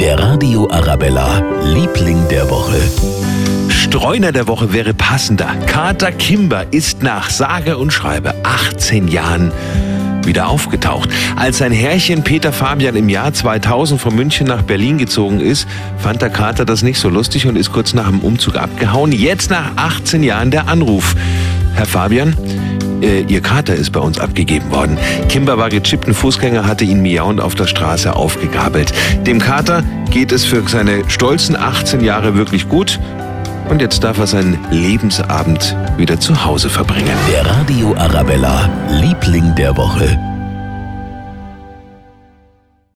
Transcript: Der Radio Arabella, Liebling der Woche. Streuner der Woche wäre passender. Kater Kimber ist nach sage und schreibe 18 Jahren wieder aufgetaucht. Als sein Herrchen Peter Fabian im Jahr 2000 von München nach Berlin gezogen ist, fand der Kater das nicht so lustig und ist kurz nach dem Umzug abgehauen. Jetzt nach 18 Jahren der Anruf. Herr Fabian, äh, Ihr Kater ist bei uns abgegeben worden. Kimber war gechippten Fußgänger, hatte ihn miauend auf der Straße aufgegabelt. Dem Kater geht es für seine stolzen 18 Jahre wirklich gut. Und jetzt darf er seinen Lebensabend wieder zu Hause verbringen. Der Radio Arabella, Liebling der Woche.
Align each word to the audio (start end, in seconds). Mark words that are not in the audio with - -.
Der 0.00 0.18
Radio 0.18 0.66
Arabella, 0.70 1.42
Liebling 1.62 2.26
der 2.30 2.48
Woche. 2.48 2.80
Streuner 3.68 4.32
der 4.32 4.48
Woche 4.48 4.72
wäre 4.72 4.94
passender. 4.94 5.54
Kater 5.66 6.10
Kimber 6.10 6.64
ist 6.70 7.02
nach 7.02 7.28
sage 7.28 7.76
und 7.76 7.92
schreibe 7.92 8.34
18 8.42 9.08
Jahren 9.08 9.52
wieder 10.24 10.48
aufgetaucht. 10.48 11.10
Als 11.36 11.58
sein 11.58 11.72
Herrchen 11.72 12.24
Peter 12.24 12.50
Fabian 12.50 12.96
im 12.96 13.10
Jahr 13.10 13.34
2000 13.34 14.00
von 14.00 14.16
München 14.16 14.46
nach 14.46 14.62
Berlin 14.62 14.96
gezogen 14.96 15.38
ist, 15.38 15.68
fand 15.98 16.22
der 16.22 16.30
Kater 16.30 16.64
das 16.64 16.82
nicht 16.82 16.98
so 16.98 17.10
lustig 17.10 17.46
und 17.46 17.56
ist 17.56 17.70
kurz 17.70 17.92
nach 17.92 18.08
dem 18.08 18.20
Umzug 18.20 18.56
abgehauen. 18.56 19.12
Jetzt 19.12 19.50
nach 19.50 19.72
18 19.76 20.22
Jahren 20.22 20.50
der 20.50 20.68
Anruf. 20.68 21.14
Herr 21.74 21.86
Fabian, 21.86 22.34
äh, 23.02 23.22
Ihr 23.22 23.40
Kater 23.40 23.74
ist 23.74 23.90
bei 23.90 24.00
uns 24.00 24.18
abgegeben 24.18 24.70
worden. 24.70 24.98
Kimber 25.28 25.58
war 25.58 25.68
gechippten 25.68 26.14
Fußgänger, 26.14 26.66
hatte 26.66 26.84
ihn 26.84 27.02
miauend 27.02 27.40
auf 27.40 27.54
der 27.54 27.66
Straße 27.66 28.14
aufgegabelt. 28.14 28.92
Dem 29.26 29.38
Kater 29.38 29.82
geht 30.10 30.32
es 30.32 30.44
für 30.44 30.62
seine 30.68 31.08
stolzen 31.08 31.56
18 31.56 32.02
Jahre 32.02 32.34
wirklich 32.34 32.68
gut. 32.68 32.98
Und 33.68 33.80
jetzt 33.80 34.02
darf 34.02 34.18
er 34.18 34.26
seinen 34.26 34.58
Lebensabend 34.70 35.76
wieder 35.96 36.18
zu 36.18 36.44
Hause 36.44 36.68
verbringen. 36.68 37.16
Der 37.30 37.46
Radio 37.46 37.94
Arabella, 37.96 38.68
Liebling 38.90 39.54
der 39.54 39.76
Woche. 39.76 40.29